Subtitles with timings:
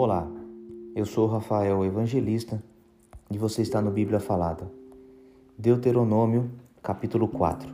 [0.00, 0.30] Olá,
[0.94, 2.62] eu sou Rafael Evangelista
[3.28, 4.70] e você está no Bíblia Falada.
[5.58, 7.68] Deuteronômio, capítulo 4.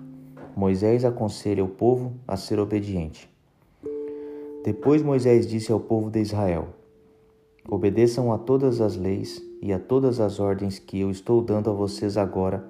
[0.57, 3.29] Moisés aconselha o povo a ser obediente.
[4.65, 6.69] Depois Moisés disse ao povo de Israel:
[7.69, 11.75] Obedeçam a todas as leis e a todas as ordens que eu estou dando a
[11.75, 12.67] vocês agora,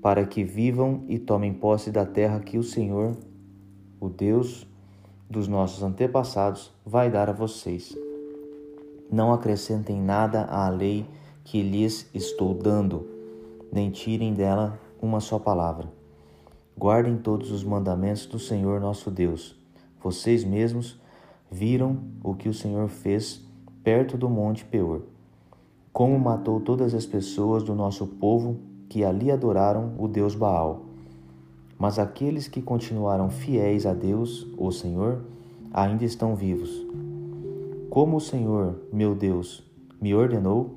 [0.00, 3.16] para que vivam e tomem posse da terra que o Senhor,
[3.98, 4.64] o Deus
[5.28, 7.98] dos nossos antepassados, vai dar a vocês
[9.12, 11.06] não acrescentem nada à lei
[11.44, 13.06] que lhes estou dando,
[13.70, 15.86] nem tirem dela uma só palavra.
[16.76, 19.54] Guardem todos os mandamentos do Senhor nosso Deus.
[20.02, 20.98] Vocês mesmos
[21.50, 23.44] viram o que o Senhor fez
[23.84, 25.02] perto do monte Peor,
[25.92, 28.58] como matou todas as pessoas do nosso povo
[28.88, 30.86] que ali adoraram o Deus Baal.
[31.78, 35.22] Mas aqueles que continuaram fiéis a Deus, o Senhor,
[35.72, 36.70] ainda estão vivos.
[37.92, 39.62] Como o Senhor, meu Deus,
[40.00, 40.76] me ordenou,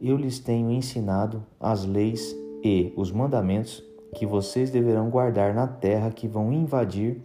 [0.00, 3.84] eu lhes tenho ensinado as leis e os mandamentos
[4.16, 7.22] que vocês deverão guardar na terra que vão invadir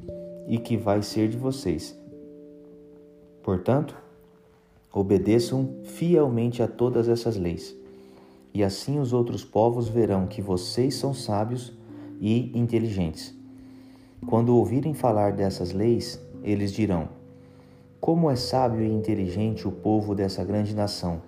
[0.48, 2.00] e que vai ser de vocês.
[3.42, 3.98] Portanto,
[4.94, 7.76] obedeçam fielmente a todas essas leis,
[8.54, 11.74] e assim os outros povos verão que vocês são sábios
[12.20, 13.36] e inteligentes.
[14.28, 17.21] Quando ouvirem falar dessas leis, eles dirão:
[18.02, 21.22] como é sábio e inteligente o povo dessa grande nação.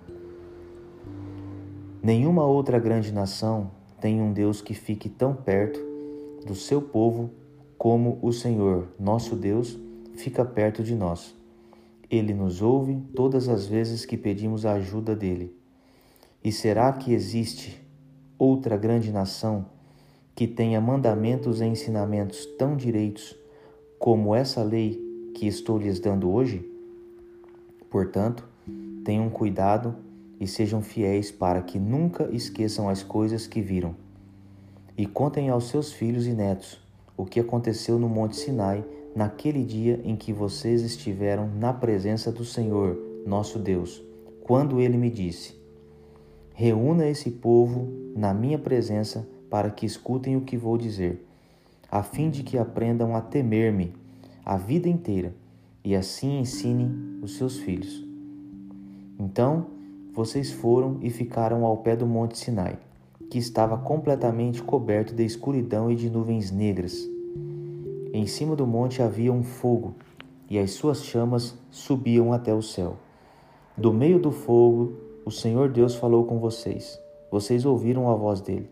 [2.02, 5.78] Nenhuma outra grande nação tem um Deus que fique tão perto
[6.44, 7.30] do seu povo
[7.78, 9.78] como o Senhor, nosso Deus,
[10.16, 11.32] fica perto de nós.
[12.10, 15.56] Ele nos ouve todas as vezes que pedimos a ajuda dele.
[16.42, 17.80] E será que existe
[18.36, 19.66] outra grande nação
[20.34, 23.36] que tenha mandamentos e ensinamentos tão direitos
[23.96, 25.03] como essa lei
[25.34, 26.64] que estou lhes dando hoje?
[27.90, 28.48] Portanto,
[29.04, 29.94] tenham cuidado
[30.40, 33.94] e sejam fiéis para que nunca esqueçam as coisas que viram.
[34.96, 36.80] E contem aos seus filhos e netos
[37.16, 38.84] o que aconteceu no Monte Sinai
[39.14, 42.96] naquele dia em que vocês estiveram na presença do Senhor,
[43.26, 44.02] nosso Deus,
[44.44, 45.54] quando ele me disse:
[46.52, 51.24] Reúna esse povo na minha presença para que escutem o que vou dizer,
[51.90, 53.92] a fim de que aprendam a temer-me
[54.44, 55.34] a vida inteira
[55.84, 56.90] e assim ensinem
[57.22, 58.04] os seus filhos.
[59.18, 59.66] Então
[60.12, 62.78] vocês foram e ficaram ao pé do monte Sinai,
[63.30, 67.08] que estava completamente coberto de escuridão e de nuvens negras.
[68.12, 69.94] Em cima do monte havia um fogo,
[70.48, 72.96] e as suas chamas subiam até o céu.
[73.76, 74.92] Do meio do fogo,
[75.24, 77.00] o Senhor Deus falou com vocês.
[77.30, 78.70] Vocês ouviram a voz dele,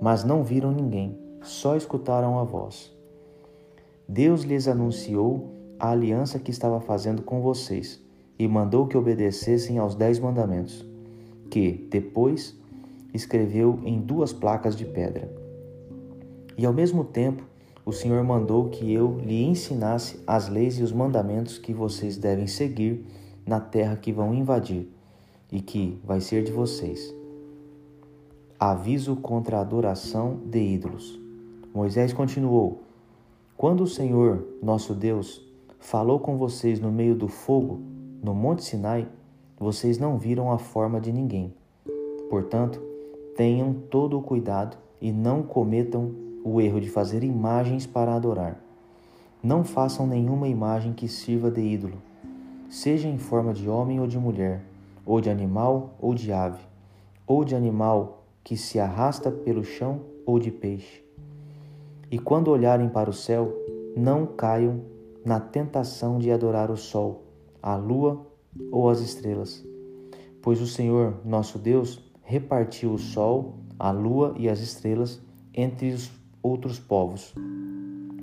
[0.00, 2.96] mas não viram ninguém, só escutaram a voz.
[4.08, 8.02] Deus lhes anunciou a aliança que estava fazendo com vocês
[8.38, 10.82] e mandou que obedecessem aos dez mandamentos,
[11.50, 12.58] que, depois,
[13.12, 15.30] escreveu em duas placas de pedra.
[16.56, 17.42] E ao mesmo tempo,
[17.84, 22.46] o Senhor mandou que eu lhe ensinasse as leis e os mandamentos que vocês devem
[22.46, 23.04] seguir
[23.44, 24.88] na terra que vão invadir
[25.52, 27.14] e que vai ser de vocês.
[28.58, 31.20] Aviso contra a adoração de ídolos.
[31.74, 32.87] Moisés continuou:
[33.58, 35.44] Quando o Senhor, nosso Deus,
[35.80, 37.80] falou com vocês no meio do fogo,
[38.22, 39.08] no Monte Sinai,
[39.58, 41.52] vocês não viram a forma de ninguém.
[42.30, 42.80] Portanto,
[43.36, 46.14] tenham todo o cuidado e não cometam
[46.44, 48.62] o erro de fazer imagens para adorar.
[49.42, 51.96] Não façam nenhuma imagem que sirva de ídolo,
[52.68, 54.62] seja em forma de homem ou de mulher,
[55.04, 56.62] ou de animal ou de ave,
[57.26, 61.07] ou de animal que se arrasta pelo chão ou de peixe.
[62.10, 63.54] E quando olharem para o céu,
[63.96, 64.80] não caiam
[65.24, 67.24] na tentação de adorar o sol,
[67.62, 68.26] a lua
[68.70, 69.62] ou as estrelas.
[70.40, 75.20] Pois o Senhor, nosso Deus, repartiu o sol, a lua e as estrelas
[75.52, 76.10] entre os
[76.42, 77.34] outros povos,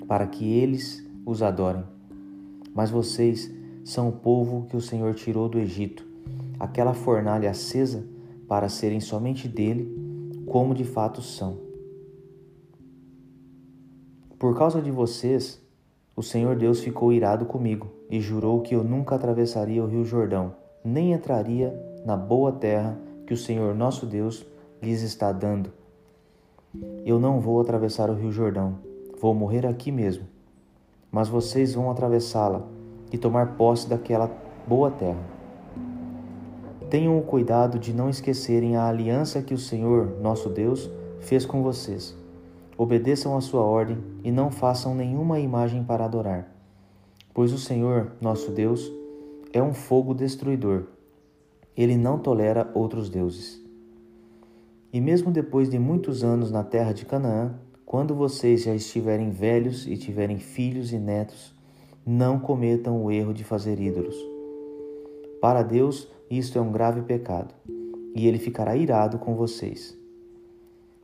[0.08, 1.84] para que eles os adorem.
[2.74, 3.52] Mas vocês
[3.84, 6.04] são o povo que o Senhor tirou do Egito,
[6.58, 8.04] aquela fornalha acesa
[8.48, 11.65] para serem somente dele, como de fato são.
[14.38, 15.62] Por causa de vocês,
[16.14, 20.54] o Senhor Deus ficou irado comigo e jurou que eu nunca atravessaria o rio Jordão,
[20.84, 21.74] nem entraria
[22.04, 24.46] na boa terra que o Senhor nosso Deus
[24.82, 25.72] lhes está dando.
[27.06, 28.78] Eu não vou atravessar o rio Jordão,
[29.18, 30.26] vou morrer aqui mesmo.
[31.10, 32.62] Mas vocês vão atravessá-la
[33.10, 34.30] e tomar posse daquela
[34.66, 35.24] boa terra.
[36.90, 40.90] Tenham o cuidado de não esquecerem a aliança que o Senhor, nosso Deus,
[41.20, 42.14] fez com vocês
[42.78, 46.54] Obedeçam a sua ordem e não façam nenhuma imagem para adorar,
[47.32, 48.92] pois o Senhor, nosso Deus,
[49.52, 50.84] é um fogo destruidor.
[51.76, 53.62] ele não tolera outros deuses.
[54.92, 59.86] E mesmo depois de muitos anos na terra de Canaã, quando vocês já estiverem velhos
[59.86, 61.54] e tiverem filhos e netos,
[62.04, 64.16] não cometam o erro de fazer ídolos.
[65.40, 67.54] Para Deus, isto é um grave pecado,
[68.14, 69.96] e ele ficará irado com vocês.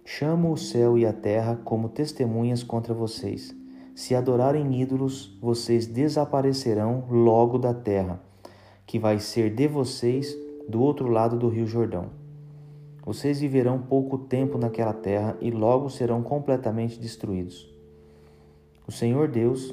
[0.04, 3.54] Chamo o céu e a terra como testemunhas contra vocês.
[3.94, 8.20] Se adorarem ídolos, vocês desaparecerão logo da terra,
[8.84, 10.37] que vai ser de vocês
[10.69, 12.06] do outro lado do rio Jordão.
[13.04, 17.72] Vocês viverão pouco tempo naquela terra e logo serão completamente destruídos.
[18.87, 19.72] O Senhor Deus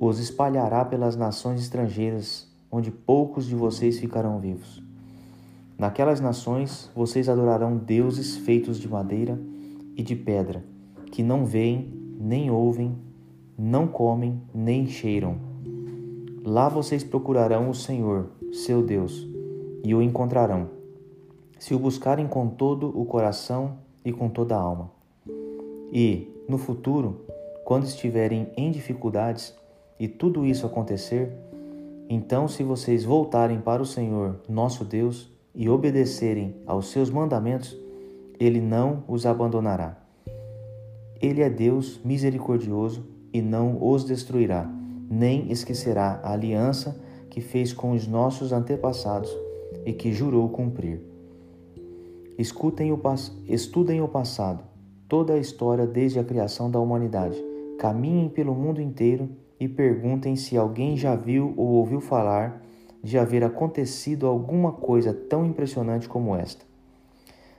[0.00, 4.82] os espalhará pelas nações estrangeiras, onde poucos de vocês ficarão vivos.
[5.76, 9.36] Naquelas nações vocês adorarão deuses feitos de madeira
[9.96, 10.64] e de pedra,
[11.10, 12.94] que não veem, nem ouvem,
[13.56, 15.36] não comem, nem cheiram.
[16.44, 19.26] Lá vocês procurarão o Senhor, seu Deus,
[19.82, 20.68] e o encontrarão,
[21.58, 24.90] se o buscarem com todo o coração e com toda a alma.
[25.92, 27.24] E, no futuro,
[27.64, 29.54] quando estiverem em dificuldades
[29.98, 31.32] e tudo isso acontecer,
[32.08, 37.76] então, se vocês voltarem para o Senhor, nosso Deus, e obedecerem aos seus mandamentos,
[38.44, 39.96] ele não os abandonará.
[41.20, 44.70] Ele é Deus misericordioso e não os destruirá,
[45.10, 47.00] nem esquecerá a aliança
[47.30, 49.34] que fez com os nossos antepassados
[49.86, 51.00] e que jurou cumprir.
[52.36, 53.00] Escutem o,
[53.48, 54.62] estudem o passado,
[55.08, 57.42] toda a história desde a criação da humanidade.
[57.78, 62.62] Caminhem pelo mundo inteiro e perguntem se alguém já viu ou ouviu falar
[63.02, 66.73] de haver acontecido alguma coisa tão impressionante como esta.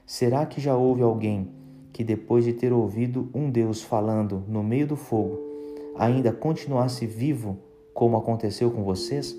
[0.06, 1.48] Será que já houve alguém
[1.92, 5.36] que, depois de ter ouvido um Deus falando no meio do fogo,
[5.96, 7.58] ainda continuasse vivo,
[7.92, 9.36] como aconteceu com vocês?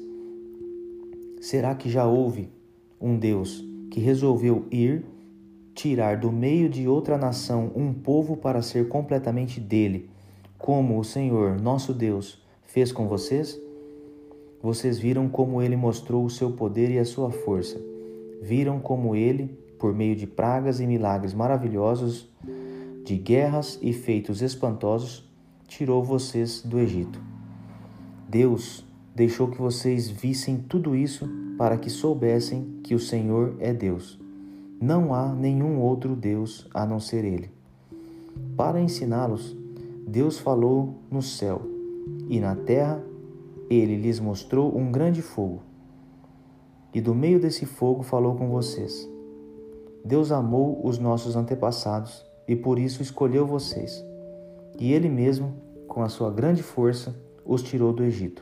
[1.40, 2.50] Será que já houve
[3.00, 5.06] um Deus que resolveu ir
[5.74, 10.10] tirar do meio de outra nação um povo para ser completamente dele,
[10.58, 13.58] como o Senhor, nosso Deus, fez com vocês?
[14.62, 17.80] Vocês viram como ele mostrou o seu poder e a sua força.
[18.42, 22.30] Viram como ele, por meio de pragas e milagres maravilhosos,
[23.04, 25.30] de guerras e feitos espantosos,
[25.68, 27.22] tirou vocês do Egito.
[28.28, 28.86] Deus
[29.16, 34.20] deixou que vocês vissem tudo isso para que soubessem que o Senhor é Deus.
[34.80, 37.50] Não há nenhum outro Deus a não ser Ele.
[38.56, 39.58] Para ensiná-los,
[40.08, 41.62] Deus falou no céu,
[42.30, 43.04] e na terra
[43.70, 45.62] ele lhes mostrou um grande fogo.
[46.94, 49.10] E do meio desse fogo falou com vocês.
[50.08, 54.02] Deus amou os nossos antepassados e por isso escolheu vocês.
[54.80, 55.54] E ele mesmo,
[55.86, 57.14] com a sua grande força,
[57.46, 58.42] os tirou do Egito.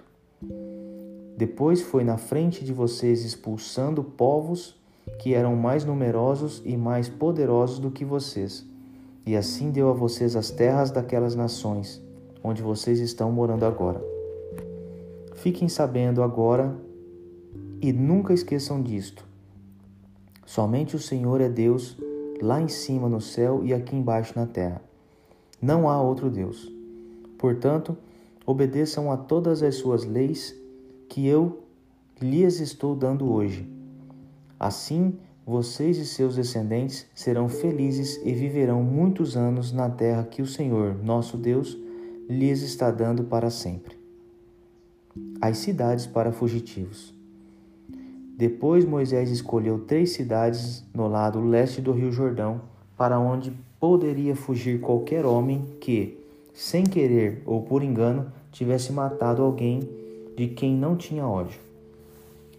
[1.35, 4.79] Depois foi na frente de vocês expulsando povos
[5.17, 8.63] que eram mais numerosos e mais poderosos do que vocês,
[9.25, 11.99] e assim deu a vocês as terras daquelas nações,
[12.43, 14.03] onde vocês estão morando agora.
[15.33, 16.75] Fiquem sabendo agora
[17.81, 19.25] e nunca esqueçam disto.
[20.45, 21.97] Somente o Senhor é Deus
[22.41, 24.81] lá em cima no céu e aqui embaixo na terra.
[25.61, 26.71] Não há outro Deus.
[27.37, 27.97] Portanto,
[28.45, 30.55] obedeçam a todas as suas leis
[31.09, 31.63] que eu
[32.21, 33.67] lhes estou dando hoje.
[34.59, 40.47] Assim, vocês e seus descendentes serão felizes e viverão muitos anos na terra que o
[40.47, 41.77] Senhor, nosso Deus,
[42.29, 43.97] lhes está dando para sempre.
[45.39, 47.14] As cidades para fugitivos.
[48.37, 52.59] Depois Moisés escolheu três cidades no lado leste do Rio Jordão,
[52.97, 56.17] para onde poderia fugir qualquer homem que,
[56.53, 59.89] sem querer ou por engano, tivesse matado alguém
[60.35, 61.59] de quem não tinha ódio.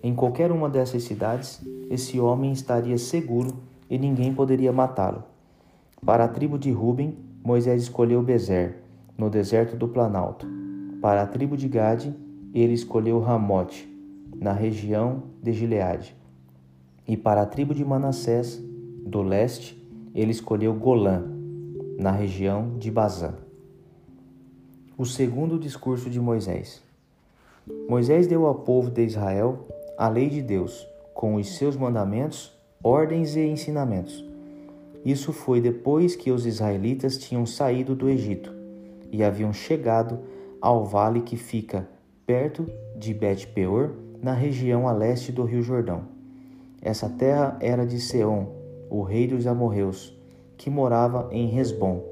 [0.02, 3.52] Em qualquer uma dessas cidades, esse homem estaria seguro
[3.90, 5.25] e ninguém poderia matá-lo.
[6.04, 8.76] Para a tribo de Ruben, Moisés escolheu Bezer,
[9.18, 10.47] no deserto do Planalto.
[11.02, 12.14] Para a tribo de Gade,
[12.54, 13.96] ele escolheu Ramote,
[14.40, 16.16] na região de Gileade.
[17.07, 18.62] E para a tribo de Manassés,
[19.05, 19.81] do leste,
[20.14, 21.25] ele escolheu Golã,
[21.99, 23.35] na região de Bazã.
[24.99, 26.83] O segundo discurso de Moisés.
[27.88, 29.66] Moisés deu ao povo de Israel
[29.97, 32.52] a lei de Deus, com os seus mandamentos,
[32.83, 34.25] ordens e ensinamentos.
[35.05, 38.52] Isso foi depois que os israelitas tinham saído do Egito
[39.11, 40.19] e haviam chegado
[40.61, 41.88] ao vale que fica
[42.26, 42.66] perto
[42.97, 46.02] de Bet-peor, na região a leste do Rio Jordão.
[46.80, 48.46] Essa terra era de Seom,
[48.90, 50.16] o rei dos amorreus,
[50.56, 52.02] que morava em Resbom.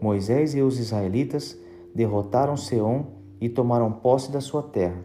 [0.00, 1.58] Moisés e os israelitas
[1.94, 3.04] derrotaram Seom
[3.40, 5.04] e tomaram posse da sua terra,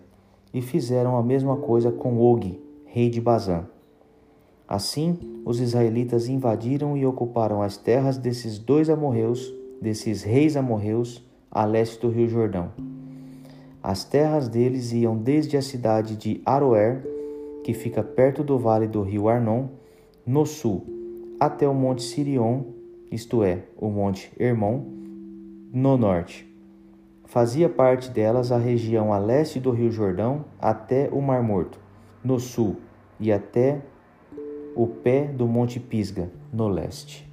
[0.54, 3.66] e fizeram a mesma coisa com Og, rei de Bazã.
[4.68, 11.64] Assim, os israelitas invadiram e ocuparam as terras desses dois amorreus, desses reis amorreus, a
[11.64, 12.72] leste do rio Jordão.
[13.88, 17.08] As terras deles iam desde a cidade de Aroer,
[17.64, 19.68] que fica perto do vale do rio Arnon,
[20.26, 20.86] no sul,
[21.40, 22.64] até o monte Sirion,
[23.10, 24.84] isto é, o monte Hermon,
[25.72, 26.46] no norte.
[27.24, 31.80] Fazia parte delas a região a leste do rio Jordão até o Mar Morto,
[32.22, 32.76] no sul,
[33.18, 33.82] e até
[34.76, 37.27] o pé do Monte Pisga, no leste.